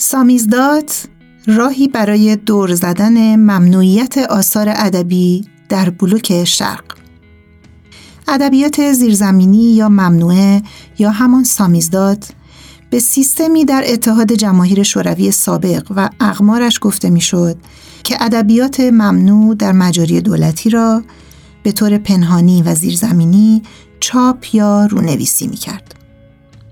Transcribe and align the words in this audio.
سامیزداد 0.00 0.90
راهی 1.46 1.88
برای 1.88 2.36
دور 2.36 2.74
زدن 2.74 3.36
ممنوعیت 3.36 4.18
آثار 4.18 4.68
ادبی 4.68 5.44
در 5.68 5.90
بلوک 5.90 6.44
شرق 6.44 6.84
ادبیات 8.28 8.92
زیرزمینی 8.92 9.74
یا 9.74 9.88
ممنوعه 9.88 10.62
یا 10.98 11.10
همان 11.10 11.44
سامیزداد 11.44 12.24
به 12.90 12.98
سیستمی 12.98 13.64
در 13.64 13.84
اتحاد 13.86 14.32
جماهیر 14.32 14.82
شوروی 14.82 15.30
سابق 15.30 15.92
و 15.96 16.10
اقمارش 16.20 16.78
گفته 16.82 17.10
می‌شد 17.10 17.56
که 18.04 18.24
ادبیات 18.24 18.80
ممنوع 18.80 19.54
در 19.54 19.72
مجاری 19.72 20.20
دولتی 20.20 20.70
را 20.70 21.02
به 21.62 21.72
طور 21.72 21.98
پنهانی 21.98 22.62
و 22.62 22.74
زیرزمینی 22.74 23.62
چاپ 24.00 24.54
یا 24.54 24.86
رونویسی 24.86 25.46
می 25.46 25.56
کرد. 25.56 25.94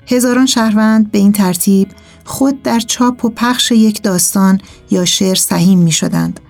هزاران 0.06 0.46
شهروند 0.46 1.10
به 1.10 1.18
این 1.18 1.32
ترتیب 1.32 1.88
خود 2.26 2.62
در 2.62 2.80
چاپ 2.80 3.24
و 3.24 3.28
پخش 3.28 3.72
یک 3.72 4.02
داستان 4.02 4.60
یا 4.90 5.04
شعر 5.04 5.34
سهیم 5.34 5.78
می 5.78 5.92
شدند 5.92 6.40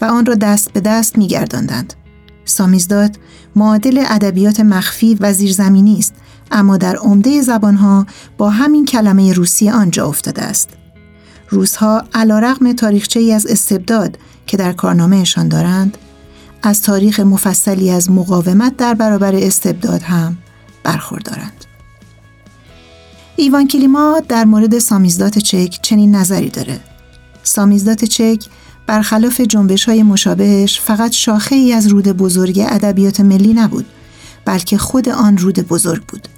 و 0.00 0.04
آن 0.04 0.26
را 0.26 0.34
دست 0.34 0.72
به 0.72 0.80
دست 0.80 1.18
می 1.18 1.26
گرداندند. 1.26 1.94
سامیزداد 2.44 3.18
معادل 3.56 4.04
ادبیات 4.08 4.60
مخفی 4.60 5.16
و 5.20 5.32
زیرزمینی 5.32 5.98
است 5.98 6.14
اما 6.50 6.76
در 6.76 6.96
عمده 6.96 7.42
زبانها 7.42 8.06
با 8.38 8.50
همین 8.50 8.84
کلمه 8.84 9.32
روسی 9.32 9.70
آنجا 9.70 10.06
افتاده 10.06 10.42
است. 10.42 10.68
روزها 11.50 12.04
علا 12.14 12.38
رقم 12.38 12.72
تاریخچه 12.72 13.20
از 13.20 13.46
استبداد 13.46 14.18
که 14.46 14.56
در 14.56 14.72
کارنامهشان 14.72 15.48
دارند 15.48 15.98
از 16.62 16.82
تاریخ 16.82 17.20
مفصلی 17.20 17.90
از 17.90 18.10
مقاومت 18.10 18.76
در 18.76 18.94
برابر 18.94 19.34
استبداد 19.34 20.02
هم 20.02 20.36
برخوردارند. 20.82 21.55
ایوان 23.38 23.68
کلیما 23.68 24.22
در 24.28 24.44
مورد 24.44 24.78
سامیزدات 24.78 25.38
چک 25.38 25.78
چنین 25.82 26.14
نظری 26.14 26.48
داره. 26.50 26.80
سامیزدات 27.42 28.04
چک 28.04 28.46
برخلاف 28.86 29.40
جنبش 29.40 29.84
های 29.84 30.02
مشابهش 30.02 30.80
فقط 30.80 31.12
شاخه 31.12 31.56
ای 31.56 31.72
از 31.72 31.86
رود 31.86 32.08
بزرگ 32.08 32.64
ادبیات 32.68 33.20
ملی 33.20 33.54
نبود 33.54 33.86
بلکه 34.44 34.78
خود 34.78 35.08
آن 35.08 35.38
رود 35.38 35.58
بزرگ 35.58 36.02
بود. 36.06 36.28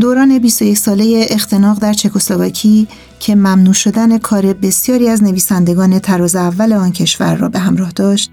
دوران 0.00 0.38
21 0.38 0.78
ساله 0.78 1.26
اختناق 1.30 1.78
در 1.78 1.92
چکسلواکی 1.92 2.88
که 3.20 3.34
ممنوع 3.34 3.74
شدن 3.74 4.18
کار 4.18 4.52
بسیاری 4.52 5.08
از 5.08 5.22
نویسندگان 5.22 5.98
تراز 5.98 6.36
اول 6.36 6.72
آن 6.72 6.92
کشور 6.92 7.34
را 7.34 7.48
به 7.48 7.58
همراه 7.58 7.90
داشت، 7.90 8.30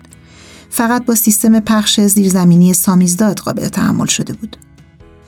فقط 0.70 1.06
با 1.06 1.16
سیستم 1.16 1.60
پخش 1.60 2.00
زیرزمینی 2.00 2.74
سامیزدات 2.74 3.40
قابل 3.40 3.68
تحمل 3.68 4.06
شده 4.06 4.34
بود. 4.34 4.58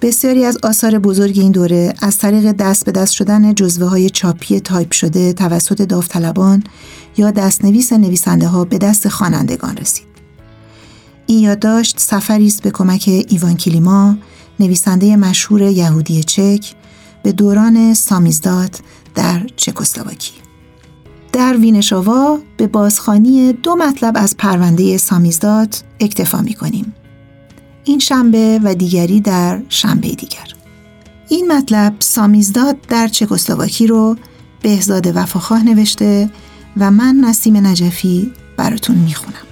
بسیاری 0.05 0.45
از 0.45 0.57
آثار 0.63 0.99
بزرگ 0.99 1.39
این 1.39 1.51
دوره 1.51 1.93
از 2.01 2.17
طریق 2.17 2.51
دست 2.51 2.85
به 2.85 2.91
دست 2.91 3.13
شدن 3.13 3.55
جزوه 3.55 3.87
های 3.87 4.09
چاپی 4.09 4.59
تایپ 4.59 4.91
شده 4.91 5.33
توسط 5.33 5.81
داوطلبان 5.81 6.63
یا 7.17 7.31
دستنویس 7.31 7.93
نویسنده 7.93 8.47
ها 8.47 8.65
به 8.65 8.77
دست 8.77 9.07
خوانندگان 9.09 9.77
رسید. 9.77 10.07
این 11.27 11.39
یادداشت 11.39 11.99
سفری 11.99 12.47
است 12.47 12.63
به 12.63 12.71
کمک 12.71 13.25
ایوان 13.27 13.57
کلیما، 13.57 14.17
نویسنده 14.59 15.15
مشهور 15.15 15.61
یهودی 15.61 16.23
چک، 16.23 16.73
به 17.23 17.31
دوران 17.31 17.93
سامیزدات 17.93 18.79
در 19.15 19.47
چکسلواکی. 19.55 20.33
در 21.31 21.57
وینشاوا 21.57 22.39
به 22.57 22.67
بازخانی 22.67 23.53
دو 23.53 23.75
مطلب 23.75 24.13
از 24.17 24.37
پرونده 24.37 24.97
سامیزداد 24.97 25.75
اکتفا 25.99 26.41
می 26.41 26.53
کنیم. 26.53 26.93
این 27.85 27.99
شنبه 27.99 28.59
و 28.63 28.75
دیگری 28.75 29.21
در 29.21 29.61
شنبه 29.69 30.07
دیگر. 30.07 30.53
این 31.29 31.51
مطلب 31.51 31.95
سامیزداد 31.99 32.81
در 32.81 33.07
چکسلواکی 33.07 33.87
رو 33.87 34.17
بهزاد 34.61 35.17
وفاخواه 35.17 35.63
نوشته 35.63 36.29
و 36.77 36.91
من 36.91 37.15
نسیم 37.15 37.67
نجفی 37.67 38.31
براتون 38.57 38.95
می‌خونم. 38.95 39.44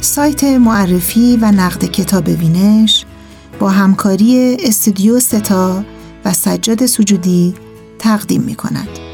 سایت 0.00 0.44
معرفی 0.44 1.38
و 1.42 1.52
نقد 1.52 1.84
کتاب 1.84 2.28
وینش 2.28 3.04
با 3.60 3.68
همکاری 3.68 4.56
استودیو 4.60 5.20
ستا 5.20 5.84
و 6.24 6.32
سجاد 6.32 6.86
سجودی 6.86 7.54
تقدیم 7.98 8.42
می 8.42 8.54
کند. 8.54 9.07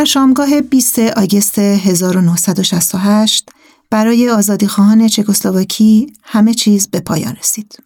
در 0.00 0.04
شامگاه 0.04 0.60
20 0.60 0.98
آگست 0.98 1.58
1968 1.58 3.50
برای 3.90 4.42
خواهان 4.68 5.08
چکسلواکی 5.08 6.12
همه 6.22 6.54
چیز 6.54 6.88
به 6.88 7.00
پایان 7.00 7.36
رسید. 7.36 7.78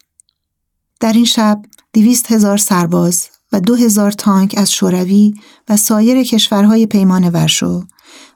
در 0.99 1.13
این 1.13 1.25
شب 1.25 1.61
دویست 1.93 2.31
هزار 2.31 2.57
سرباز 2.57 3.27
و 3.51 3.59
دو 3.59 3.75
هزار 3.75 4.11
تانک 4.11 4.55
از 4.57 4.71
شوروی 4.71 5.33
و 5.69 5.77
سایر 5.77 6.23
کشورهای 6.23 6.85
پیمان 6.85 7.29
ورشو 7.29 7.83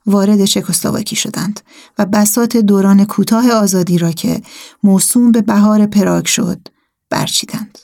وارد 0.05 0.45
چکسلواکی 0.45 1.15
شدند 1.15 1.59
و 1.97 2.05
بسات 2.05 2.57
دوران 2.57 3.05
کوتاه 3.05 3.51
آزادی 3.51 3.97
را 3.97 4.11
که 4.11 4.41
موسوم 4.83 5.31
به 5.31 5.41
بهار 5.41 5.85
پراگ 5.85 6.25
شد 6.25 6.67
برچیدند. 7.09 7.77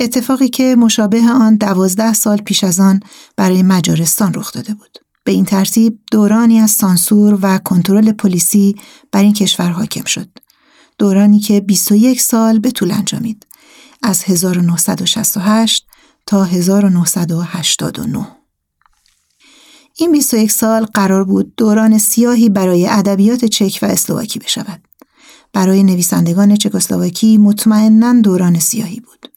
اتفاقی 0.00 0.48
که 0.48 0.76
مشابه 0.78 1.22
آن 1.22 1.56
دوازده 1.56 2.12
سال 2.12 2.36
پیش 2.36 2.64
از 2.64 2.80
آن 2.80 3.00
برای 3.36 3.62
مجارستان 3.62 4.34
رخ 4.34 4.52
داده 4.52 4.74
بود. 4.74 5.05
به 5.26 5.32
این 5.32 5.44
ترتیب 5.44 5.98
دورانی 6.12 6.58
از 6.58 6.70
سانسور 6.70 7.38
و 7.42 7.58
کنترل 7.58 8.12
پلیسی 8.12 8.76
بر 9.12 9.22
این 9.22 9.32
کشور 9.32 9.70
حاکم 9.70 10.04
شد. 10.04 10.28
دورانی 10.98 11.40
که 11.40 11.60
21 11.60 12.20
سال 12.20 12.58
به 12.58 12.70
طول 12.70 12.90
انجامید. 12.90 13.46
از 14.02 14.24
1968 14.24 15.86
تا 16.26 16.44
1989. 16.44 18.26
این 19.98 20.12
21 20.12 20.52
سال 20.52 20.84
قرار 20.84 21.24
بود 21.24 21.54
دوران 21.56 21.98
سیاهی 21.98 22.48
برای 22.48 22.86
ادبیات 22.86 23.44
چک 23.44 23.78
و 23.82 23.86
اسلواکی 23.86 24.38
بشود. 24.38 24.82
برای 25.52 25.82
نویسندگان 25.82 26.56
چکسلواکی 26.56 27.38
مطمئنا 27.38 28.20
دوران 28.20 28.58
سیاهی 28.58 29.00
بود. 29.00 29.32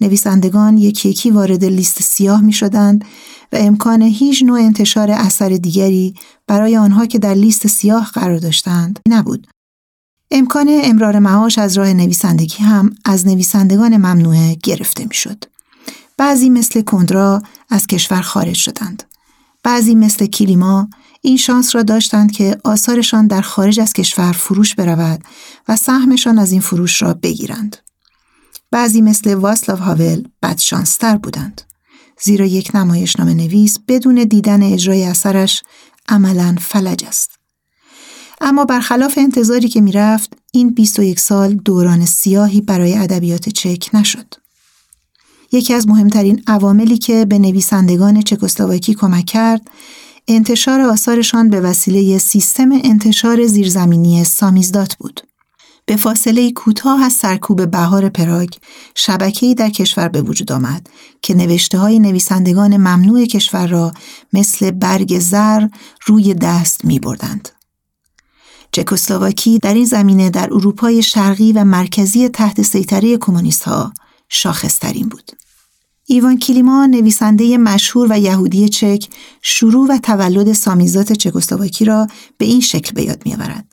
نویسندگان 0.00 0.78
یکی 0.78 1.08
یکی 1.08 1.30
وارد 1.30 1.64
لیست 1.64 2.02
سیاه 2.02 2.40
می 2.40 2.52
شدند 2.52 3.04
و 3.52 3.56
امکان 3.56 4.02
هیچ 4.02 4.42
نوع 4.42 4.60
انتشار 4.60 5.10
اثر 5.10 5.48
دیگری 5.48 6.14
برای 6.46 6.76
آنها 6.76 7.06
که 7.06 7.18
در 7.18 7.34
لیست 7.34 7.66
سیاه 7.66 8.10
قرار 8.14 8.38
داشتند 8.38 9.00
نبود. 9.08 9.46
امکان 10.30 10.66
امرار 10.70 11.18
معاش 11.18 11.58
از 11.58 11.78
راه 11.78 11.92
نویسندگی 11.92 12.64
هم 12.64 12.94
از 13.04 13.26
نویسندگان 13.26 13.96
ممنوعه 13.96 14.56
گرفته 14.62 15.04
می‌شد. 15.04 15.44
بعضی 16.16 16.50
مثل 16.50 16.82
کندرا 16.82 17.42
از 17.70 17.86
کشور 17.86 18.20
خارج 18.20 18.56
شدند. 18.56 19.02
بعضی 19.62 19.94
مثل 19.94 20.26
کلیما 20.26 20.88
این 21.20 21.36
شانس 21.36 21.74
را 21.74 21.82
داشتند 21.82 22.32
که 22.32 22.58
آثارشان 22.64 23.26
در 23.26 23.40
خارج 23.40 23.80
از 23.80 23.92
کشور 23.92 24.32
فروش 24.32 24.74
برود 24.74 25.24
و 25.68 25.76
سهمشان 25.76 26.38
از 26.38 26.52
این 26.52 26.60
فروش 26.60 27.02
را 27.02 27.14
بگیرند. 27.14 27.76
بعضی 28.70 29.00
مثل 29.00 29.34
واسلاو 29.34 29.78
هاول 29.78 30.28
بدشانستر 30.42 31.16
بودند. 31.16 31.60
زیرا 32.22 32.46
یک 32.46 32.70
نمایشنامه 32.74 33.34
نویس 33.34 33.78
بدون 33.88 34.24
دیدن 34.24 34.62
اجرای 34.62 35.04
اثرش 35.04 35.62
عملا 36.08 36.56
فلج 36.60 37.04
است. 37.04 37.30
اما 38.40 38.64
برخلاف 38.64 39.18
انتظاری 39.18 39.68
که 39.68 39.80
می‌رفت 39.80 40.32
این 40.52 40.74
21 40.74 41.20
سال 41.20 41.54
دوران 41.54 42.06
سیاهی 42.06 42.60
برای 42.60 42.94
ادبیات 42.94 43.48
چک 43.48 43.90
نشد. 43.94 44.34
یکی 45.52 45.74
از 45.74 45.88
مهمترین 45.88 46.42
عواملی 46.46 46.98
که 46.98 47.24
به 47.24 47.38
نویسندگان 47.38 48.22
چکسلواکی 48.22 48.94
کمک 48.94 49.26
کرد 49.26 49.70
انتشار 50.28 50.80
آثارشان 50.80 51.50
به 51.50 51.60
وسیله 51.60 52.18
سیستم 52.18 52.72
انتشار 52.72 53.46
زیرزمینی 53.46 54.24
سامیزدات 54.24 54.94
بود. 54.94 55.20
به 55.92 55.96
فاصله 55.96 56.52
کوتاه 56.52 57.02
از 57.02 57.12
سرکوب 57.12 57.70
بهار 57.70 58.08
پراگ 58.08 58.48
شبکه‌ای 58.94 59.54
در 59.54 59.70
کشور 59.70 60.08
به 60.08 60.22
وجود 60.22 60.52
آمد 60.52 60.88
که 61.22 61.34
نوشته 61.34 61.78
های 61.78 61.98
نویسندگان 61.98 62.76
ممنوع 62.76 63.24
کشور 63.24 63.66
را 63.66 63.92
مثل 64.32 64.70
برگ 64.70 65.18
زر 65.18 65.66
روی 66.06 66.34
دست 66.34 66.84
می 66.84 66.98
بردند. 66.98 67.48
چکسلواکی 68.72 69.58
در 69.58 69.74
این 69.74 69.84
زمینه 69.84 70.30
در 70.30 70.54
اروپای 70.54 71.02
شرقی 71.02 71.52
و 71.52 71.64
مرکزی 71.64 72.28
تحت 72.28 72.62
سیطره 72.62 73.16
کمونیست 73.16 73.62
ها 73.62 73.92
شاخصترین 74.28 75.08
بود. 75.08 75.32
ایوان 76.06 76.38
کلیما 76.38 76.86
نویسنده 76.86 77.58
مشهور 77.58 78.06
و 78.10 78.18
یهودی 78.18 78.68
چک 78.68 79.08
شروع 79.42 79.88
و 79.88 79.98
تولد 79.98 80.52
سامیزات 80.52 81.12
چکسلواکی 81.12 81.84
را 81.84 82.06
به 82.38 82.44
این 82.44 82.60
شکل 82.60 82.92
به 82.94 83.02
یاد 83.02 83.22
میآورد. 83.24 83.71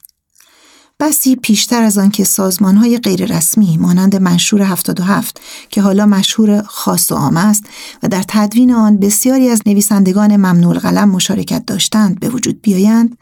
بسی 1.01 1.35
پیشتر 1.35 1.83
از 1.83 1.97
آن 1.97 2.11
که 2.11 2.23
سازمان 2.23 2.75
های 2.75 2.97
غیررسمی 2.97 3.77
مانند 3.77 4.15
منشور 4.15 4.61
77 4.61 5.41
که 5.69 5.81
حالا 5.81 6.05
مشهور 6.05 6.61
خاص 6.61 7.11
و 7.11 7.15
عام 7.15 7.37
است 7.37 7.63
و 8.03 8.07
در 8.07 8.23
تدوین 8.27 8.73
آن 8.73 8.97
بسیاری 8.97 9.49
از 9.49 9.61
نویسندگان 9.65 10.35
ممنوع 10.35 10.79
قلم 10.79 11.09
مشارکت 11.09 11.65
داشتند 11.65 12.19
به 12.19 12.29
وجود 12.29 12.61
بیایند 12.61 13.17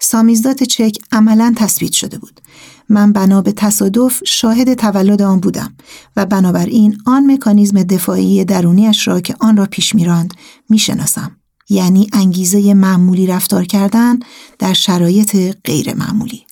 سامیزدات 0.00 0.62
چک 0.62 0.98
عملا 1.12 1.54
تثبیت 1.56 1.92
شده 1.92 2.18
بود 2.18 2.40
من 2.88 3.12
بنا 3.12 3.42
به 3.42 3.52
تصادف 3.52 4.20
شاهد 4.26 4.74
تولد 4.74 5.22
آن 5.22 5.40
بودم 5.40 5.74
و 6.16 6.26
بنابراین 6.26 6.98
آن 7.06 7.32
مکانیزم 7.32 7.82
دفاعی 7.82 8.44
درونیش 8.44 9.08
را 9.08 9.20
که 9.20 9.34
آن 9.40 9.56
را 9.56 9.66
پیش 9.66 9.94
میراند 9.94 10.34
می‌شناسم 10.68 11.36
یعنی 11.68 12.08
انگیزه 12.12 12.74
معمولی 12.74 13.26
رفتار 13.26 13.64
کردن 13.64 14.18
در 14.58 14.72
شرایط 14.72 15.36
غیر 15.64 15.94
معمولی. 15.94 16.46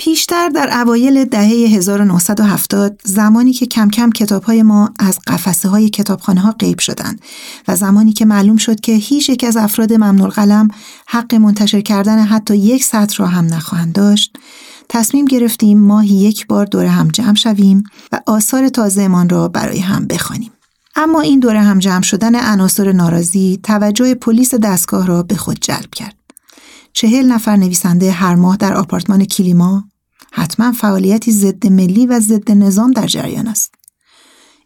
پیشتر 0.00 0.48
در 0.48 0.80
اوایل 0.80 1.24
دهه 1.24 1.48
1970 1.48 3.00
زمانی 3.04 3.52
که 3.52 3.66
کم 3.66 3.90
کم 3.90 4.10
کتابهای 4.10 4.62
ما 4.62 4.90
از 4.98 5.18
قفسه 5.26 5.68
های 5.68 5.88
کتابخانه 5.88 6.40
ها 6.40 6.52
قیب 6.52 6.78
شدند 6.78 7.20
و 7.68 7.76
زمانی 7.76 8.12
که 8.12 8.24
معلوم 8.24 8.56
شد 8.56 8.80
که 8.80 8.92
هیچ 8.92 9.28
یک 9.28 9.44
از 9.44 9.56
افراد 9.56 9.92
ممنوع 9.92 10.28
قلم 10.28 10.68
حق 11.06 11.34
منتشر 11.34 11.80
کردن 11.80 12.18
حتی 12.18 12.56
یک 12.56 12.84
سطر 12.84 13.16
را 13.18 13.26
هم 13.26 13.46
نخواهند 13.46 13.92
داشت 13.92 14.36
تصمیم 14.88 15.24
گرفتیم 15.24 15.80
ماهی 15.80 16.14
یک 16.14 16.46
بار 16.46 16.66
دور 16.66 16.84
هم 16.84 17.08
جمع 17.08 17.34
شویم 17.34 17.84
و 18.12 18.20
آثار 18.26 18.68
تازهمان 18.68 19.28
را 19.28 19.48
برای 19.48 19.78
هم 19.78 20.06
بخوانیم. 20.06 20.52
اما 20.96 21.20
این 21.20 21.40
دور 21.40 21.56
هم 21.56 21.78
جمع 21.78 22.02
شدن 22.02 22.34
عناصر 22.34 22.92
ناراضی 22.92 23.60
توجه 23.62 24.14
پلیس 24.14 24.54
دستگاه 24.54 25.06
را 25.06 25.22
به 25.22 25.36
خود 25.36 25.58
جلب 25.60 25.90
کرد. 25.94 26.17
چهل 26.92 27.26
نفر 27.26 27.56
نویسنده 27.56 28.10
هر 28.10 28.34
ماه 28.34 28.56
در 28.56 28.74
آپارتمان 28.74 29.24
کلیما 29.24 29.84
حتما 30.32 30.72
فعالیتی 30.72 31.32
ضد 31.32 31.66
ملی 31.66 32.06
و 32.06 32.20
ضد 32.20 32.52
نظام 32.52 32.90
در 32.90 33.06
جریان 33.06 33.48
است. 33.48 33.74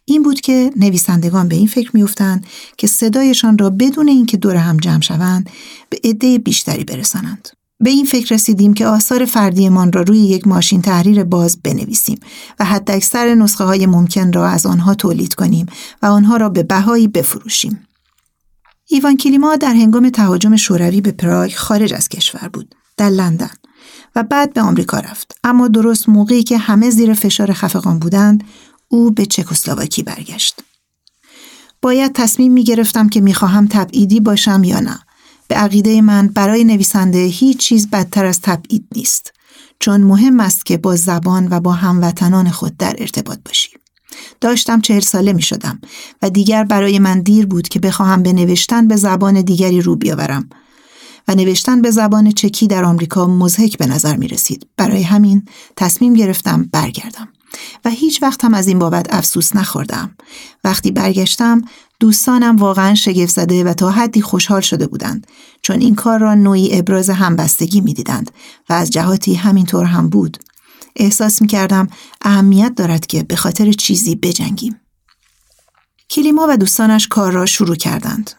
این 0.04 0.22
بود 0.22 0.40
که 0.40 0.70
نویسندگان 0.76 1.48
به 1.48 1.56
این 1.56 1.66
فکر 1.66 1.90
میافتند 1.94 2.46
که 2.76 2.86
صدایشان 2.86 3.58
را 3.58 3.70
بدون 3.70 4.08
اینکه 4.08 4.36
دور 4.36 4.56
هم 4.56 4.76
جمع 4.76 5.00
شوند 5.00 5.50
به 5.90 5.98
عده 6.04 6.38
بیشتری 6.38 6.84
برسانند. 6.84 7.48
به 7.80 7.90
این 7.90 8.04
فکر 8.04 8.34
رسیدیم 8.34 8.74
که 8.74 8.86
آثار 8.86 9.24
فردیمان 9.24 9.92
را 9.92 10.02
روی 10.02 10.18
یک 10.18 10.46
ماشین 10.46 10.82
تحریر 10.82 11.24
باز 11.24 11.62
بنویسیم 11.62 12.20
و 12.58 12.64
حتی 12.64 12.92
اکثر 12.92 13.34
نسخه 13.34 13.64
های 13.64 13.86
ممکن 13.86 14.32
را 14.32 14.48
از 14.48 14.66
آنها 14.66 14.94
تولید 14.94 15.34
کنیم 15.34 15.66
و 16.02 16.06
آنها 16.06 16.36
را 16.36 16.48
به 16.48 16.62
بهایی 16.62 17.08
بفروشیم. 17.08 17.86
ایوان 18.92 19.16
کلیما 19.16 19.56
در 19.56 19.74
هنگام 19.74 20.10
تهاجم 20.10 20.56
شوروی 20.56 21.00
به 21.00 21.12
پراگ 21.12 21.54
خارج 21.54 21.94
از 21.94 22.08
کشور 22.08 22.48
بود 22.48 22.74
در 22.96 23.08
لندن 23.08 23.50
و 24.16 24.22
بعد 24.22 24.54
به 24.54 24.60
آمریکا 24.60 24.98
رفت. 24.98 25.36
اما 25.44 25.68
درست 25.68 26.08
موقعی 26.08 26.42
که 26.42 26.58
همه 26.58 26.90
زیر 26.90 27.14
فشار 27.14 27.52
خفقان 27.52 27.98
بودند 27.98 28.44
او 28.88 29.10
به 29.10 29.26
چکسلواکی 29.26 30.02
برگشت. 30.02 30.60
باید 31.82 32.12
تصمیم 32.12 32.52
می 32.52 32.64
گرفتم 32.64 33.08
که 33.08 33.20
می 33.20 33.34
خواهم 33.34 33.66
تبعیدی 33.66 34.20
باشم 34.20 34.64
یا 34.64 34.80
نه. 34.80 34.98
به 35.48 35.54
عقیده 35.54 36.00
من 36.00 36.28
برای 36.28 36.64
نویسنده 36.64 37.18
هیچ 37.18 37.58
چیز 37.58 37.90
بدتر 37.90 38.24
از 38.24 38.40
تبعید 38.40 38.86
نیست 38.94 39.32
چون 39.80 40.00
مهم 40.00 40.40
است 40.40 40.66
که 40.66 40.76
با 40.76 40.96
زبان 40.96 41.48
و 41.50 41.60
با 41.60 41.72
هموطنان 41.72 42.50
خود 42.50 42.76
در 42.76 42.94
ارتباط 42.98 43.38
باشی. 43.44 43.71
داشتم 44.40 44.80
چهل 44.80 45.00
ساله 45.00 45.32
می 45.32 45.42
شدم 45.42 45.80
و 46.22 46.30
دیگر 46.30 46.64
برای 46.64 46.98
من 46.98 47.20
دیر 47.20 47.46
بود 47.46 47.68
که 47.68 47.80
بخواهم 47.80 48.22
به 48.22 48.32
نوشتن 48.32 48.88
به 48.88 48.96
زبان 48.96 49.42
دیگری 49.42 49.80
رو 49.80 49.96
بیاورم 49.96 50.48
و 51.28 51.34
نوشتن 51.34 51.82
به 51.82 51.90
زبان 51.90 52.30
چکی 52.30 52.66
در 52.66 52.84
آمریکا 52.84 53.26
مزهک 53.26 53.78
به 53.78 53.86
نظر 53.86 54.16
می 54.16 54.28
رسید. 54.28 54.66
برای 54.76 55.02
همین 55.02 55.42
تصمیم 55.76 56.14
گرفتم 56.14 56.68
برگردم. 56.72 57.28
و 57.84 57.90
هیچ 57.90 58.22
وقت 58.22 58.44
هم 58.44 58.54
از 58.54 58.68
این 58.68 58.78
بابت 58.78 59.14
افسوس 59.14 59.56
نخوردم. 59.56 60.10
وقتی 60.64 60.90
برگشتم 60.90 61.62
دوستانم 62.00 62.56
واقعا 62.56 62.94
شگفت 62.94 63.34
زده 63.34 63.64
و 63.64 63.72
تا 63.72 63.90
حدی 63.90 64.20
خوشحال 64.20 64.60
شده 64.60 64.86
بودند 64.86 65.26
چون 65.62 65.80
این 65.80 65.94
کار 65.94 66.18
را 66.18 66.34
نوعی 66.34 66.78
ابراز 66.78 67.10
همبستگی 67.10 67.80
می‌دیدند 67.80 68.30
و 68.68 68.72
از 68.72 68.90
جهاتی 68.90 69.34
همینطور 69.34 69.84
هم 69.84 70.08
بود. 70.08 70.38
احساس 70.96 71.42
می 71.42 71.48
کردم 71.48 71.88
اهمیت 72.22 72.72
دارد 72.76 73.06
که 73.06 73.22
به 73.22 73.36
خاطر 73.36 73.72
چیزی 73.72 74.14
بجنگیم. 74.14 74.80
کلیما 76.10 76.46
و 76.48 76.56
دوستانش 76.56 77.08
کار 77.08 77.32
را 77.32 77.46
شروع 77.46 77.76
کردند. 77.76 78.30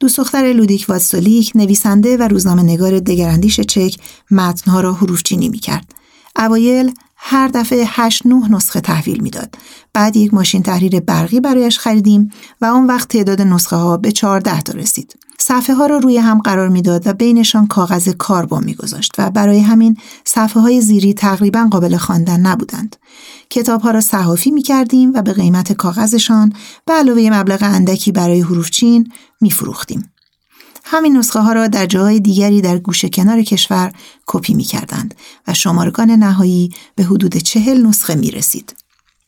دوست 0.00 0.16
دختر 0.16 0.52
لودیک 0.52 0.86
واتسولیک 0.88 1.52
نویسنده 1.54 2.16
و 2.16 2.22
روزنامه 2.22 2.62
نگار 2.62 2.98
دگراندیش 3.00 3.60
چک 3.60 3.96
متنها 4.30 4.80
را 4.80 4.92
حروف 4.92 5.22
چینی 5.22 5.48
می 5.48 5.58
کرد. 5.58 5.94
اوایل 6.36 6.92
هر 7.16 7.48
دفعه 7.48 7.84
8 7.88 8.26
9 8.26 8.48
نسخه 8.50 8.80
تحویل 8.80 9.20
می‌داد. 9.22 9.54
بعد 9.92 10.16
یک 10.16 10.34
ماشین 10.34 10.62
تحریر 10.62 11.00
برقی 11.00 11.40
برایش 11.40 11.78
خریدیم 11.78 12.30
و 12.60 12.64
اون 12.64 12.86
وقت 12.86 13.08
تعداد 13.08 13.42
نسخه 13.42 13.76
ها 13.76 13.96
به 13.96 14.12
14 14.12 14.60
تا 14.60 14.72
رسید. 14.72 15.14
صفحه 15.38 15.76
ها 15.76 15.86
را 15.86 15.98
روی 15.98 16.18
هم 16.18 16.40
قرار 16.40 16.68
می‌داد 16.68 17.06
و 17.06 17.12
بینشان 17.12 17.66
کاغذ 17.66 18.08
کاربن 18.08 18.64
میگذاشت 18.64 19.12
و 19.18 19.30
برای 19.30 19.60
همین 19.60 19.96
صفحه 20.24 20.62
های 20.62 20.80
زیری 20.80 21.14
تقریبا 21.14 21.68
قابل 21.70 21.96
خواندن 21.96 22.40
نبودند. 22.40 22.96
کتاب 23.50 23.80
ها 23.80 23.90
را 23.90 24.00
صحافی 24.00 24.50
می 24.50 24.62
کردیم 24.62 25.12
و 25.14 25.22
به 25.22 25.32
قیمت 25.32 25.72
کاغذشان 25.72 26.52
به 26.84 26.92
علاوه 26.92 27.30
مبلغ 27.32 27.62
اندکی 27.62 28.12
برای 28.12 28.40
حروفچین 28.40 29.12
می 29.40 29.50
فروختیم. 29.50 30.10
همین 30.88 31.16
نسخه 31.16 31.40
ها 31.40 31.52
را 31.52 31.66
در 31.66 31.86
جاهای 31.86 32.20
دیگری 32.20 32.60
در 32.60 32.78
گوشه 32.78 33.08
کنار 33.08 33.42
کشور 33.42 33.92
کپی 34.26 34.54
می 34.54 34.64
کردند 34.64 35.14
و 35.48 35.54
شمارگان 35.54 36.10
نهایی 36.10 36.70
به 36.94 37.04
حدود 37.04 37.36
چهل 37.36 37.86
نسخه 37.86 38.14
می 38.14 38.30
رسید. 38.30 38.76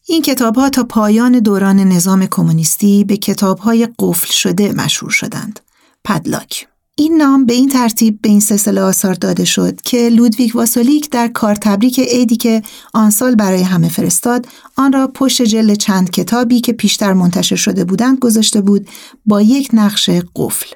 این 0.06 0.22
کتاب 0.22 0.56
ها 0.56 0.70
تا 0.70 0.84
پایان 0.84 1.38
دوران 1.38 1.80
نظام 1.80 2.26
کمونیستی 2.26 3.04
به 3.04 3.16
کتاب 3.16 3.58
های 3.58 3.88
قفل 3.98 4.32
شده 4.32 4.72
مشهور 4.72 5.10
شدند. 5.10 5.60
پدلاک 6.04 6.66
این 6.96 7.16
نام 7.16 7.46
به 7.46 7.52
این 7.52 7.68
ترتیب 7.68 8.22
به 8.22 8.28
این 8.28 8.40
سلسله 8.40 8.80
آثار 8.80 9.14
داده 9.14 9.44
شد 9.44 9.80
که 9.80 10.08
لودویک 10.08 10.54
واسولیک 10.54 11.10
در 11.10 11.28
کار 11.28 11.54
تبریک 11.54 12.00
عیدی 12.00 12.36
که 12.36 12.62
آن 12.94 13.10
سال 13.10 13.34
برای 13.34 13.62
همه 13.62 13.88
فرستاد 13.88 14.46
آن 14.76 14.92
را 14.92 15.06
پشت 15.14 15.42
جلد 15.42 15.76
چند 15.76 16.10
کتابی 16.10 16.60
که 16.60 16.72
پیشتر 16.72 17.12
منتشر 17.12 17.56
شده 17.56 17.84
بودند 17.84 18.18
گذاشته 18.18 18.60
بود 18.60 18.88
با 19.26 19.42
یک 19.42 19.70
نقش 19.72 20.10
قفل 20.36 20.66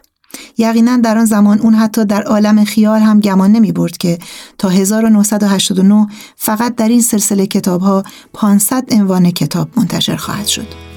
یقینا 0.62 0.96
در 0.96 1.18
آن 1.18 1.24
زمان 1.24 1.58
اون 1.58 1.74
حتی 1.74 2.04
در 2.04 2.22
عالم 2.22 2.64
خیال 2.64 3.00
هم 3.00 3.20
گمان 3.20 3.52
نمی 3.52 3.72
برد 3.72 3.96
که 3.96 4.18
تا 4.58 4.68
1989 4.68 6.06
فقط 6.36 6.74
در 6.74 6.88
این 6.88 7.02
سلسله 7.02 7.46
کتاب 7.46 7.80
ها 7.80 8.02
500 8.32 8.84
عنوان 8.92 9.30
کتاب 9.30 9.68
منتشر 9.76 10.16
خواهد 10.16 10.46
شد. 10.46 10.91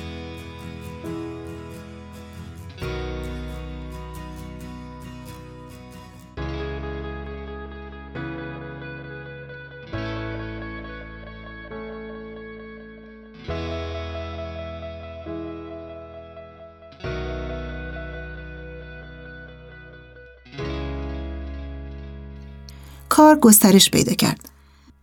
کار 23.15 23.39
گسترش 23.39 23.89
پیدا 23.89 24.13
کرد. 24.13 24.49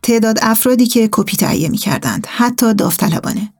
تعداد 0.02 0.38
افرادی 0.42 0.86
که 0.86 1.08
کپی 1.12 1.36
تهیه 1.36 1.68
می 1.68 1.76
کردند، 1.76 2.26
حتی 2.30 2.74
داوطلبانه. 2.74 3.52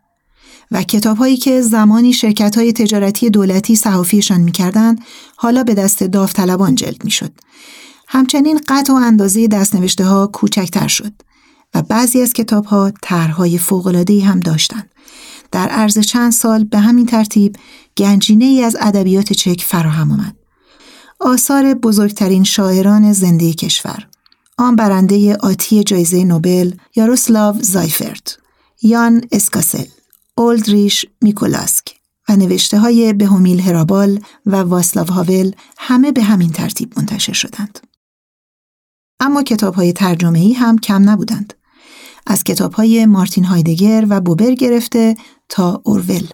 و 0.71 0.83
کتاب 0.83 1.17
هایی 1.17 1.37
که 1.37 1.61
زمانی 1.61 2.13
شرکت 2.13 2.59
های 2.59 2.73
تجارتی 2.73 3.31
دولتی 3.31 3.77
صحافیشان 3.77 4.41
می 4.41 4.53
کردند، 4.53 5.01
حالا 5.37 5.65
به 5.65 5.75
دست 5.75 6.03
داوطلبان 6.03 6.75
جلد 6.75 7.05
می 7.05 7.11
شد. 7.11 7.33
همچنین 8.09 8.61
قطع 8.69 8.93
و 8.93 8.97
اندازه 8.97 9.49
دستنوشته 9.49 10.05
ها 10.05 10.27
کوچکتر 10.27 10.89
شد 10.89 11.13
و 11.75 11.83
بعضی 11.83 12.23
از 12.23 12.33
کتاب 12.33 12.65
ها 12.65 12.93
طرحهای 13.03 13.59
فوق‌العاده‌ای 13.59 14.21
هم 14.21 14.41
داشتند. 14.41 14.91
در 15.53 15.69
عرض 15.69 15.99
چند 15.99 16.33
سال 16.33 16.65
به 16.65 16.79
همین 16.79 17.07
ترتیب 17.07 17.57
گنجینه 17.97 18.45
ای 18.45 18.63
از 18.63 18.77
ادبیات 18.81 19.33
چک 19.33 19.65
فراهم 19.67 20.13
آمد. 20.13 20.37
آثار 21.21 21.75
بزرگترین 21.75 22.45
شاعران 22.45 23.13
زنده 23.13 23.53
کشور 23.53 24.12
آن 24.59 24.77
برنده 24.77 25.37
آتی 25.37 25.85
جایزه 25.85 26.25
نوبل 26.25 26.75
یاروسلاو 26.97 27.57
زایفرت، 27.61 28.39
یان 28.83 29.25
اسکاسل، 29.33 29.85
اولدریش 30.35 31.07
میکولاسک 31.21 31.95
و 32.29 32.37
نوشته 32.37 32.79
های 32.79 33.13
بهومیل 33.13 33.61
هرابال 33.61 34.21
و 34.47 34.57
واسلاو 34.57 35.07
هاول 35.07 35.53
همه 35.79 36.13
به 36.13 36.23
همین 36.23 36.51
ترتیب 36.51 36.93
منتشر 36.97 37.33
شدند. 37.33 37.79
اما 39.21 39.43
کتاب 39.43 39.75
های 39.75 39.93
ترجمه 39.93 40.39
ای 40.39 40.53
هم 40.53 40.79
کم 40.79 41.11
نبودند. 41.11 41.55
از 42.27 42.45
کتاب 42.45 42.73
های 42.73 43.07
مارتین 43.07 43.45
هایدگر 43.45 44.07
و 44.09 44.21
بوبر 44.21 44.55
گرفته 44.55 45.17
تا 45.49 45.83
اورول، 45.85 46.27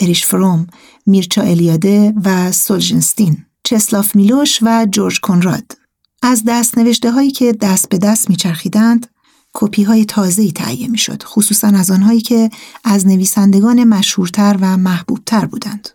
اریش 0.00 0.26
فروم، 0.26 0.66
میرچا 1.06 1.42
الیاده 1.42 2.14
و 2.24 2.52
سولجنستین، 2.52 3.44
چسلاف 3.64 4.16
میلوش 4.16 4.58
و 4.62 4.86
جورج 4.90 5.20
کنراد. 5.20 5.79
از 6.22 6.42
دست 6.46 6.78
نوشته 6.78 7.10
هایی 7.10 7.30
که 7.30 7.52
دست 7.52 7.88
به 7.88 7.98
دست 7.98 8.30
میچرخیدند 8.30 9.06
کپی 9.54 9.82
های 9.82 10.04
تازه 10.04 10.42
ای 10.42 10.52
تهیه 10.52 10.88
می 10.88 10.98
شد 10.98 11.22
خصوصا 11.22 11.68
از 11.68 11.90
آنهایی 11.90 12.20
که 12.20 12.50
از 12.84 13.06
نویسندگان 13.06 13.84
مشهورتر 13.84 14.58
و 14.60 14.76
محبوبتر 14.76 15.44
بودند. 15.44 15.88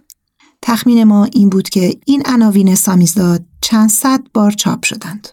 تخمین 0.61 1.03
ما 1.03 1.25
این 1.25 1.49
بود 1.49 1.69
که 1.69 1.97
این 2.05 2.23
عناوین 2.25 2.75
سامیزداد 2.75 3.45
چند 3.61 3.89
صد 3.89 4.21
بار 4.33 4.51
چاپ 4.51 4.85
شدند. 4.85 5.27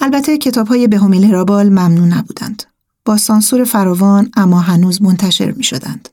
البته 0.00 0.38
کتاب 0.38 0.66
های 0.68 0.88
به 0.88 1.30
رابال 1.30 1.68
ممنوع 1.68 2.06
نبودند. 2.06 2.62
با 3.04 3.16
سانسور 3.16 3.64
فراوان 3.64 4.30
اما 4.36 4.60
هنوز 4.60 5.02
منتشر 5.02 5.50
می 5.50 5.64
شدند. 5.64 6.08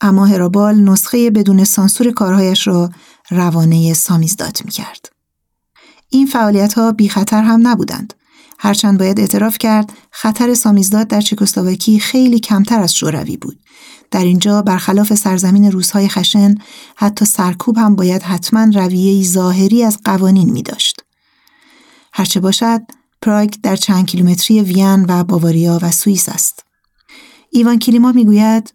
اما 0.00 0.26
هرابال 0.26 0.74
نسخه 0.74 1.30
بدون 1.30 1.64
سانسور 1.64 2.10
کارهایش 2.10 2.66
را 2.66 2.90
روانه 3.30 3.94
سامیزداد 3.94 4.58
می 4.64 4.70
کرد. 4.70 5.15
این 6.10 6.26
فعالیت 6.26 6.74
ها 6.74 6.92
بی 6.92 7.08
خطر 7.08 7.42
هم 7.42 7.68
نبودند. 7.68 8.14
هرچند 8.58 8.98
باید 8.98 9.20
اعتراف 9.20 9.58
کرد 9.58 9.92
خطر 10.10 10.54
سامیزداد 10.54 11.08
در 11.08 11.20
چکسلواکی 11.20 11.98
خیلی 11.98 12.40
کمتر 12.40 12.80
از 12.80 12.94
شوروی 12.94 13.36
بود. 13.36 13.58
در 14.10 14.24
اینجا 14.24 14.62
برخلاف 14.62 15.14
سرزمین 15.14 15.72
روزهای 15.72 16.08
خشن 16.08 16.54
حتی 16.96 17.24
سرکوب 17.24 17.78
هم 17.78 17.96
باید 17.96 18.22
حتما 18.22 18.64
رویه 18.74 19.24
ظاهری 19.24 19.84
از 19.84 19.98
قوانین 20.04 20.50
می 20.50 20.62
داشت. 20.62 21.02
هرچه 22.12 22.40
باشد 22.40 22.80
پراگ 23.22 23.54
در 23.62 23.76
چند 23.76 24.06
کیلومتری 24.06 24.60
وین 24.62 25.06
و 25.08 25.24
باواریا 25.24 25.78
و 25.82 25.90
سوئیس 25.90 26.28
است. 26.28 26.64
ایوان 27.50 27.78
کلیما 27.78 28.12
می‌گوید 28.12 28.72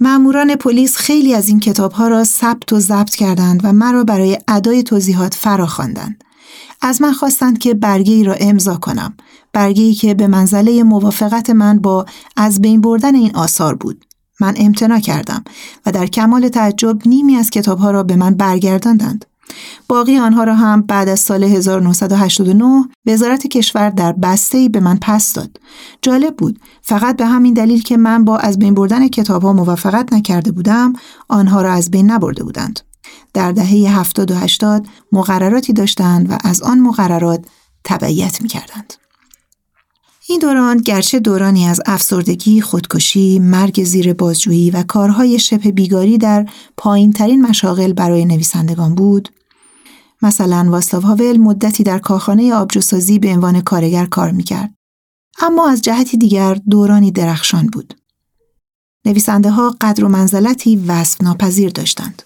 ماموران 0.00 0.56
پلیس 0.56 0.96
خیلی 0.96 1.34
از 1.34 1.48
این 1.48 1.60
کتابها 1.60 2.08
را 2.08 2.24
ثبت 2.24 2.72
و 2.72 2.80
ضبط 2.80 3.14
کردند 3.14 3.60
و 3.64 3.72
مرا 3.72 4.04
برای 4.04 4.38
ادای 4.48 4.82
توضیحات 4.82 5.34
فرا 5.34 5.66
خواندند. 5.66 6.24
از 6.82 7.02
من 7.02 7.12
خواستند 7.12 7.58
که 7.58 7.74
برگه 7.74 8.12
ای 8.12 8.24
را 8.24 8.34
امضا 8.34 8.76
کنم. 8.76 9.14
برگه 9.52 9.82
ای 9.82 9.94
که 9.94 10.14
به 10.14 10.26
منزله 10.26 10.82
موافقت 10.82 11.50
من 11.50 11.78
با 11.78 12.06
از 12.36 12.60
بین 12.60 12.80
بردن 12.80 13.14
این 13.14 13.36
آثار 13.36 13.74
بود. 13.74 14.04
من 14.40 14.54
امتنا 14.56 15.00
کردم 15.00 15.44
و 15.86 15.92
در 15.92 16.06
کمال 16.06 16.48
تعجب 16.48 17.08
نیمی 17.08 17.36
از 17.36 17.50
کتابها 17.50 17.90
را 17.90 18.02
به 18.02 18.16
من 18.16 18.34
برگرداندند. 18.34 19.24
باقی 19.88 20.18
آنها 20.18 20.44
را 20.44 20.54
هم 20.54 20.82
بعد 20.82 21.08
از 21.08 21.20
سال 21.20 21.44
1989 21.44 22.84
وزارت 23.06 23.46
کشور 23.46 23.90
در 23.90 24.12
بسته 24.12 24.68
به 24.68 24.80
من 24.80 24.98
پس 25.02 25.32
داد. 25.32 25.60
جالب 26.02 26.36
بود 26.36 26.60
فقط 26.82 27.16
به 27.16 27.26
همین 27.26 27.54
دلیل 27.54 27.82
که 27.82 27.96
من 27.96 28.24
با 28.24 28.38
از 28.38 28.58
بین 28.58 28.74
بردن 28.74 29.08
کتاب 29.08 29.42
ها 29.42 29.52
موافقت 29.52 30.12
نکرده 30.12 30.52
بودم 30.52 30.92
آنها 31.28 31.62
را 31.62 31.72
از 31.72 31.90
بین 31.90 32.10
نبرده 32.10 32.44
بودند. 32.44 32.80
در 33.34 33.52
دهه 33.52 33.98
70 33.98 34.30
و 34.30 34.34
80 34.34 34.86
مقرراتی 35.12 35.72
داشتند 35.72 36.30
و 36.30 36.38
از 36.44 36.62
آن 36.62 36.80
مقررات 36.80 37.44
تبعیت 37.84 38.42
می 38.42 38.48
کردند. 38.48 38.94
این 40.28 40.40
دوران 40.40 40.76
گرچه 40.76 41.18
دورانی 41.20 41.66
از 41.66 41.80
افسردگی، 41.86 42.60
خودکشی، 42.60 43.38
مرگ 43.38 43.84
زیر 43.84 44.12
بازجویی 44.12 44.70
و 44.70 44.82
کارهای 44.82 45.38
شبه 45.38 45.72
بیگاری 45.72 46.18
در 46.18 46.46
پایین 46.76 47.12
ترین 47.12 47.42
مشاغل 47.42 47.92
برای 47.92 48.24
نویسندگان 48.24 48.94
بود، 48.94 49.28
مثلا 50.22 50.66
واسلاو 50.70 51.02
هاول 51.02 51.36
مدتی 51.36 51.82
در 51.82 51.98
کارخانه 51.98 52.54
آبجوسازی 52.54 53.18
به 53.18 53.28
عنوان 53.28 53.60
کارگر 53.60 54.06
کار 54.06 54.30
می‌کرد. 54.30 54.74
اما 55.42 55.68
از 55.68 55.82
جهتی 55.82 56.16
دیگر 56.16 56.54
دورانی 56.54 57.10
درخشان 57.10 57.66
بود. 57.66 57.94
نویسنده 59.04 59.50
ها 59.50 59.76
قدر 59.80 60.04
و 60.04 60.08
منزلتی 60.08 60.76
وصف 60.76 61.22
ناپذیر 61.22 61.70
داشتند. 61.70 62.22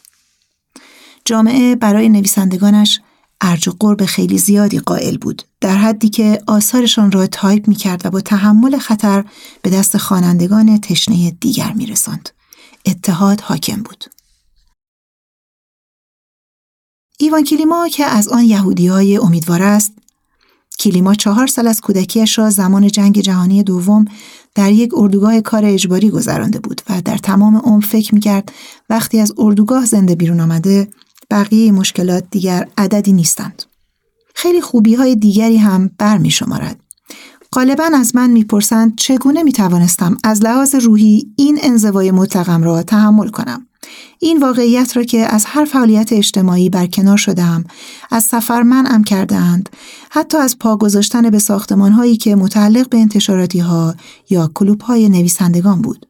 جامعه 1.24 1.76
برای 1.76 2.08
نویسندگانش 2.08 3.00
ارج 3.40 3.68
و 3.68 3.72
قرب 3.80 4.04
خیلی 4.04 4.38
زیادی 4.38 4.78
قائل 4.78 5.16
بود 5.16 5.42
در 5.60 5.76
حدی 5.76 6.08
که 6.08 6.42
آثارشان 6.46 7.12
را 7.12 7.26
تایپ 7.26 7.68
می 7.68 7.74
کرد 7.74 8.06
و 8.06 8.10
با 8.10 8.20
تحمل 8.20 8.78
خطر 8.78 9.24
به 9.62 9.70
دست 9.70 9.96
خوانندگان 9.96 10.80
تشنه 10.80 11.30
دیگر 11.30 11.72
می 11.72 11.86
رسند. 11.86 12.28
اتحاد 12.86 13.40
حاکم 13.40 13.82
بود. 13.82 14.04
ایوان 17.18 17.44
کلیما 17.44 17.88
که 17.88 18.04
از 18.04 18.28
آن 18.28 18.44
یهودی 18.44 18.86
های 18.86 19.16
امیدوار 19.16 19.62
است 19.62 19.92
کلیما 20.78 21.14
چهار 21.14 21.46
سال 21.46 21.66
از 21.66 21.80
کودکیش 21.80 22.38
را 22.38 22.50
زمان 22.50 22.88
جنگ 22.88 23.20
جهانی 23.20 23.62
دوم 23.62 24.04
در 24.54 24.72
یک 24.72 24.90
اردوگاه 24.96 25.40
کار 25.40 25.64
اجباری 25.64 26.10
گذرانده 26.10 26.58
بود 26.58 26.80
و 26.90 27.02
در 27.02 27.18
تمام 27.18 27.56
عمر 27.56 27.84
فکر 27.84 28.14
می‌کرد 28.14 28.52
وقتی 28.90 29.20
از 29.20 29.32
اردوگاه 29.38 29.86
زنده 29.86 30.14
بیرون 30.14 30.40
آمده 30.40 30.88
بقیه 31.34 31.72
مشکلات 31.72 32.24
دیگر 32.30 32.68
عددی 32.78 33.12
نیستند. 33.12 33.62
خیلی 34.34 34.60
خوبی 34.60 34.94
های 34.94 35.16
دیگری 35.16 35.56
هم 35.56 35.90
بر 35.98 36.18
می 36.18 36.30
شمارد. 36.30 36.80
غالبا 37.52 37.90
از 37.94 38.16
من 38.16 38.30
می‌پرسند 38.30 38.96
چگونه 38.96 39.42
می 39.42 39.52
توانستم 39.52 40.16
از 40.24 40.42
لحاظ 40.42 40.74
روحی 40.74 41.26
این 41.36 41.58
انزوای 41.62 42.10
مطلقم 42.10 42.62
را 42.62 42.82
تحمل 42.82 43.28
کنم. 43.28 43.66
این 44.18 44.40
واقعیت 44.40 44.96
را 44.96 45.02
که 45.02 45.18
از 45.18 45.44
هر 45.46 45.64
فعالیت 45.64 46.12
اجتماعی 46.12 46.70
برکنار 46.70 47.16
شدم 47.16 47.64
از 48.10 48.24
سفر 48.24 48.62
منعم 48.62 49.04
کردهاند 49.04 49.68
حتی 50.10 50.38
از 50.38 50.58
پا 50.58 50.76
گذاشتن 50.76 51.30
به 51.30 51.38
ساختمان 51.38 51.92
هایی 51.92 52.16
که 52.16 52.36
متعلق 52.36 52.88
به 52.88 52.98
انتشاراتی 52.98 53.58
ها 53.58 53.94
یا 54.30 54.50
کلوب 54.54 54.80
های 54.80 55.08
نویسندگان 55.08 55.82
بود 55.82 56.06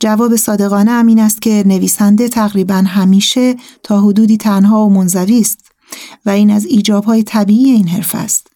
جواب 0.00 0.36
صادقانه 0.36 0.90
ام 0.90 1.06
این 1.06 1.18
است 1.18 1.42
که 1.42 1.62
نویسنده 1.66 2.28
تقریبا 2.28 2.74
همیشه 2.74 3.56
تا 3.82 4.00
حدودی 4.00 4.36
تنها 4.36 4.86
و 4.86 4.90
منزوی 4.90 5.40
است 5.40 5.58
و 6.26 6.30
این 6.30 6.50
از 6.50 6.64
ایجابهای 6.64 7.22
طبیعی 7.22 7.70
این 7.70 7.88
حرف 7.88 8.14
است. 8.14 8.46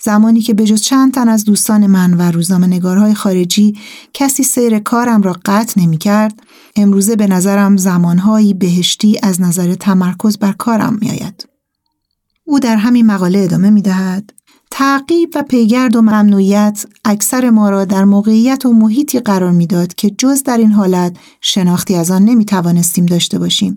زمانی 0.00 0.40
که 0.40 0.54
بجز 0.54 0.82
چند 0.82 1.14
تن 1.14 1.28
از 1.28 1.44
دوستان 1.44 1.86
من 1.86 2.14
و 2.14 2.22
روزنامه 2.22 2.66
نگارهای 2.66 3.14
خارجی 3.14 3.78
کسی 4.14 4.42
سیر 4.42 4.78
کارم 4.78 5.22
را 5.22 5.36
قطع 5.44 5.80
نمی 5.80 5.98
کرد، 5.98 6.42
امروزه 6.76 7.16
به 7.16 7.26
نظرم 7.26 7.76
زمانهایی 7.76 8.54
بهشتی 8.54 9.18
از 9.22 9.40
نظر 9.40 9.74
تمرکز 9.74 10.38
بر 10.38 10.52
کارم 10.52 10.98
می 11.00 11.10
آید. 11.10 11.48
او 12.44 12.60
در 12.60 12.76
همین 12.76 13.06
مقاله 13.06 13.38
ادامه 13.38 13.70
می 13.70 13.82
دهد 13.82 14.32
تعقیب 14.70 15.30
و 15.34 15.42
پیگرد 15.42 15.96
و 15.96 16.02
ممنوعیت 16.02 16.86
اکثر 17.04 17.50
ما 17.50 17.70
را 17.70 17.84
در 17.84 18.04
موقعیت 18.04 18.66
و 18.66 18.72
محیطی 18.72 19.20
قرار 19.20 19.50
می‌داد 19.50 19.94
که 19.94 20.10
جز 20.10 20.42
در 20.42 20.58
این 20.58 20.72
حالت 20.72 21.16
شناختی 21.40 21.94
از 21.94 22.10
آن 22.10 22.22
نمی 22.22 22.44
توانستیم 22.44 23.06
داشته 23.06 23.38
باشیم. 23.38 23.76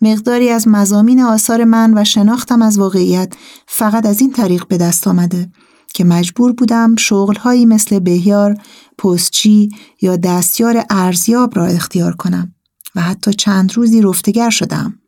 مقداری 0.00 0.48
از 0.48 0.68
مزامین 0.68 1.22
آثار 1.22 1.64
من 1.64 1.98
و 1.98 2.04
شناختم 2.04 2.62
از 2.62 2.78
واقعیت 2.78 3.32
فقط 3.66 4.06
از 4.06 4.20
این 4.20 4.32
طریق 4.32 4.66
به 4.68 4.78
دست 4.78 5.08
آمده 5.08 5.50
که 5.94 6.04
مجبور 6.04 6.52
بودم 6.52 6.96
شغلهایی 6.96 7.66
مثل 7.66 7.98
بهیار، 7.98 8.56
پستچی 8.98 9.68
یا 10.02 10.16
دستیار 10.16 10.84
ارزیاب 10.90 11.56
را 11.56 11.66
اختیار 11.66 12.16
کنم 12.16 12.54
و 12.94 13.00
حتی 13.00 13.34
چند 13.34 13.76
روزی 13.76 14.02
رفتگر 14.02 14.50
شدم. 14.50 15.01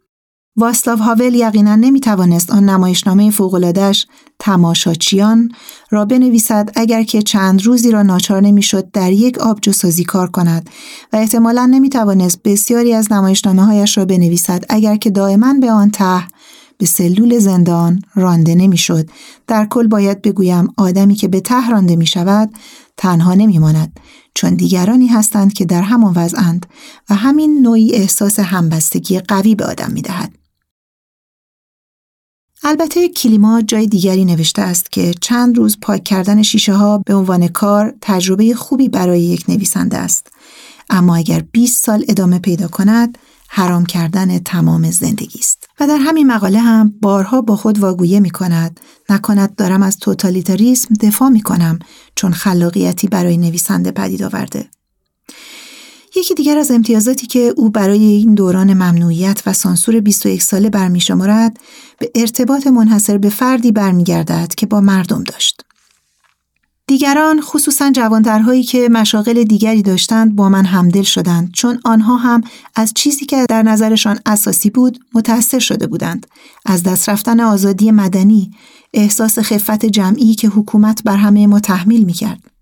واسلاو 0.56 0.98
هاول 0.98 1.34
یقینا 1.34 1.76
نمی 1.76 2.00
توانست 2.00 2.50
آن 2.50 2.64
نمایشنامه 2.68 3.30
فوقلادش 3.30 4.06
تماشاچیان 4.38 5.52
را 5.90 6.04
بنویسد 6.04 6.70
اگر 6.76 7.02
که 7.02 7.22
چند 7.22 7.62
روزی 7.62 7.90
را 7.90 8.02
ناچار 8.02 8.40
نمی‌شد 8.40 8.90
در 8.90 9.12
یک 9.12 9.38
آبجوسازی 9.38 10.04
کار 10.04 10.30
کند 10.30 10.70
و 11.12 11.16
احتمالا 11.16 11.66
نمی 11.66 11.88
توانست 11.88 12.42
بسیاری 12.42 12.94
از 12.94 13.12
نمایشنامه 13.12 13.64
هایش 13.64 13.98
را 13.98 14.04
بنویسد 14.04 14.64
اگر 14.68 14.96
که 14.96 15.10
دائما 15.10 15.54
به 15.60 15.70
آن 15.70 15.90
ته 15.90 16.22
به 16.78 16.86
سلول 16.86 17.38
زندان 17.38 18.02
رانده 18.14 18.54
نمی‌شد 18.54 19.10
در 19.46 19.66
کل 19.66 19.86
باید 19.86 20.22
بگویم 20.22 20.68
آدمی 20.76 21.14
که 21.14 21.28
به 21.28 21.40
ته 21.40 21.70
رانده 21.70 21.96
می 21.96 22.06
شود 22.06 22.50
تنها 22.96 23.34
نمی 23.34 23.58
ماند 23.58 24.00
چون 24.34 24.54
دیگرانی 24.54 25.06
هستند 25.06 25.52
که 25.52 25.64
در 25.64 25.82
همان 25.82 26.12
وضعند 26.16 26.66
و 27.10 27.14
همین 27.14 27.62
نوعی 27.62 27.92
احساس 27.92 28.38
همبستگی 28.38 29.20
قوی 29.20 29.54
به 29.54 29.64
آدم 29.64 29.90
می 29.90 30.02
دهد. 30.02 30.43
البته 32.66 33.08
کلیما 33.08 33.62
جای 33.62 33.86
دیگری 33.86 34.24
نوشته 34.24 34.62
است 34.62 34.92
که 34.92 35.14
چند 35.20 35.58
روز 35.58 35.78
پاک 35.82 36.04
کردن 36.04 36.42
شیشه 36.42 36.72
ها 36.72 36.98
به 36.98 37.14
عنوان 37.14 37.48
کار 37.48 37.94
تجربه 38.00 38.54
خوبی 38.54 38.88
برای 38.88 39.22
یک 39.22 39.44
نویسنده 39.48 39.96
است. 39.96 40.26
اما 40.90 41.16
اگر 41.16 41.42
20 41.52 41.84
سال 41.84 42.04
ادامه 42.08 42.38
پیدا 42.38 42.68
کند، 42.68 43.18
حرام 43.48 43.86
کردن 43.86 44.38
تمام 44.38 44.90
زندگی 44.90 45.38
است 45.38 45.68
و 45.80 45.86
در 45.86 45.96
همین 45.96 46.26
مقاله 46.26 46.58
هم 46.58 46.94
بارها 47.02 47.40
با 47.40 47.56
خود 47.56 47.78
واگویه 47.78 48.20
می 48.20 48.30
کند 48.30 48.80
نکند 49.10 49.56
دارم 49.56 49.82
از 49.82 49.98
توتالیتاریسم 49.98 50.94
دفاع 50.94 51.28
می 51.28 51.42
کنم 51.42 51.78
چون 52.14 52.32
خلاقیتی 52.32 53.08
برای 53.08 53.36
نویسنده 53.36 53.90
پدید 53.90 54.22
آورده 54.22 54.68
یکی 56.16 56.34
دیگر 56.34 56.58
از 56.58 56.70
امتیازاتی 56.70 57.26
که 57.26 57.54
او 57.56 57.70
برای 57.70 58.04
این 58.04 58.34
دوران 58.34 58.74
ممنوعیت 58.74 59.42
و 59.46 59.52
سانسور 59.52 60.00
21 60.00 60.42
ساله 60.42 60.70
برمیشمارد 60.70 61.56
به 61.98 62.10
ارتباط 62.14 62.66
منحصر 62.66 63.18
به 63.18 63.28
فردی 63.28 63.72
برمیگردد 63.72 64.54
که 64.56 64.66
با 64.66 64.80
مردم 64.80 65.24
داشت. 65.24 65.60
دیگران 66.86 67.40
خصوصا 67.40 67.90
جوانترهایی 67.90 68.62
که 68.62 68.88
مشاغل 68.88 69.44
دیگری 69.44 69.82
داشتند 69.82 70.36
با 70.36 70.48
من 70.48 70.64
همدل 70.64 71.02
شدند 71.02 71.52
چون 71.52 71.80
آنها 71.84 72.16
هم 72.16 72.40
از 72.74 72.92
چیزی 72.94 73.26
که 73.26 73.46
در 73.48 73.62
نظرشان 73.62 74.18
اساسی 74.26 74.70
بود 74.70 74.98
متأثر 75.14 75.58
شده 75.58 75.86
بودند 75.86 76.26
از 76.66 76.82
دست 76.82 77.08
رفتن 77.08 77.40
آزادی 77.40 77.90
مدنی 77.90 78.50
احساس 78.94 79.38
خفت 79.38 79.86
جمعی 79.86 80.34
که 80.34 80.48
حکومت 80.48 81.02
بر 81.04 81.16
همه 81.16 81.46
ما 81.46 81.60
تحمیل 81.60 82.04
می 82.04 82.12
کرد. 82.12 82.53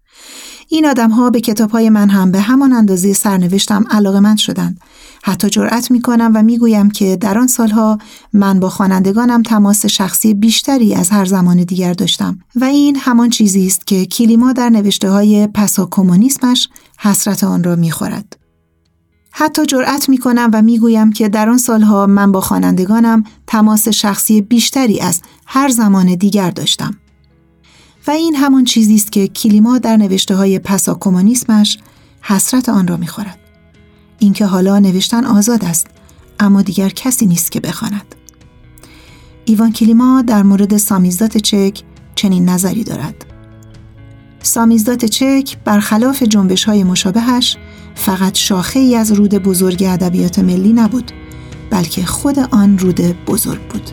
این 0.69 0.87
آدم 0.87 1.11
ها 1.11 1.31
به 1.31 1.40
کتاب 1.40 1.71
های 1.71 1.90
من 1.90 2.09
هم 2.09 2.33
به 2.33 2.40
همان 2.40 2.73
اندازه 2.73 3.12
سرنوشتم 3.12 3.85
علاقه 3.90 4.21
من 4.21 4.37
شدند. 4.37 4.81
حتی 5.25 5.50
جرأت 5.50 5.90
می 5.90 6.02
کنم 6.02 6.33
و 6.35 6.42
می 6.42 6.59
گویم 6.59 6.90
که 6.90 7.16
در 7.16 7.38
آن 7.38 7.47
سالها 7.47 7.99
من 8.33 8.61
با 8.61 8.69
خوانندگانم 8.69 9.42
تماس 9.42 9.87
شخصی 9.87 10.35
بیشتری 10.35 10.95
از 10.95 11.11
هر 11.11 11.25
زمان 11.25 11.57
دیگر 11.57 11.92
داشتم 11.92 12.38
و 12.57 12.64
این 12.64 12.97
همان 13.00 13.31
چیزی 13.31 13.66
است 13.66 13.87
که 13.87 14.07
کلیما 14.07 14.52
در 14.52 14.71
نوشته 14.71 15.11
های 15.11 15.47
پسا 15.47 15.88
کمونیسمش 15.90 16.69
حسرت 16.99 17.45
آن 17.45 17.64
را 17.64 17.76
می 17.76 17.90
خورد. 17.90 18.37
حتی 19.33 19.66
جرأت 19.66 20.09
می 20.09 20.19
کنم 20.19 20.50
و 20.52 20.62
می 20.62 20.78
گویم 20.78 21.12
که 21.12 21.28
در 21.28 21.49
آن 21.49 21.59
سالها 21.59 22.07
من 22.07 22.33
با 22.33 22.40
خوانندگانم 22.40 23.25
تماس 23.47 23.88
شخصی 23.88 24.40
بیشتری 24.40 25.00
از 25.00 25.23
هر 25.47 25.69
زمان 25.69 26.14
دیگر 26.14 26.50
داشتم. 26.50 26.95
و 28.06 28.11
این 28.11 28.35
همان 28.35 28.64
چیزی 28.64 28.94
است 28.94 29.12
که 29.12 29.28
کلیما 29.28 29.78
در 29.78 29.97
نوشته 29.97 30.35
های 30.35 30.59
پسا 30.59 30.94
کمونیسمش 31.00 31.78
حسرت 32.23 32.68
آن 32.68 32.87
را 32.87 32.97
می‌خورد. 32.97 33.38
اینکه 34.18 34.47
حالا 34.47 34.78
نوشتن 34.78 35.25
آزاد 35.25 35.64
است 35.64 35.87
اما 36.40 36.62
دیگر 36.62 36.88
کسی 36.88 37.26
نیست 37.26 37.52
که 37.52 37.61
بخواند. 37.61 38.14
ایوان 39.44 39.73
کلیما 39.73 40.23
در 40.23 40.42
مورد 40.42 40.76
سامیزدات 40.76 41.38
چک 41.38 41.82
چنین 42.14 42.49
نظری 42.49 42.85
دارد. 42.85 43.25
سامیزدات 44.42 45.04
چک 45.04 45.56
برخلاف 45.64 46.23
جنبش 46.23 46.64
های 46.64 46.85
مشابهش 46.85 47.56
فقط 47.94 48.35
شاخه 48.38 48.80
ای 48.80 48.97
از 48.97 49.12
رود 49.12 49.35
بزرگ 49.35 49.85
ادبیات 49.88 50.38
ملی 50.38 50.73
نبود 50.73 51.12
بلکه 51.71 52.06
خود 52.06 52.38
آن 52.38 52.78
رود 52.78 53.25
بزرگ 53.26 53.61
بود. 53.68 53.90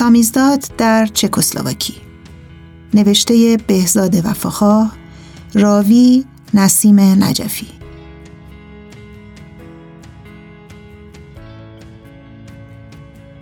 سامیزداد 0.00 0.64
در 0.78 1.06
چکسلواکی 1.06 1.94
نوشته 2.94 3.58
بهزاد 3.66 4.26
وفاخواه 4.26 4.92
راوی 5.54 6.24
نسیم 6.54 7.00
نجفی 7.00 7.66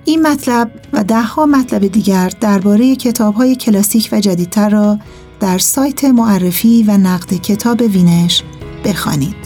این 0.05 0.27
مطلب 0.27 0.71
و 0.93 1.05
دهها 1.05 1.47
مطلب 1.47 1.87
دیگر 1.87 2.33
درباره 2.41 2.97
کتابهای 2.97 3.57
کلاسیک 3.57 4.09
و 4.13 4.21
جدیدتر 4.21 4.69
را 4.69 4.99
در 5.41 5.59
سایت 5.59 6.05
معرفی 6.05 6.85
و 6.89 6.97
نقد 6.97 7.35
کتاب 7.35 7.81
وینش 7.81 8.43
بخوانید. 8.85 9.38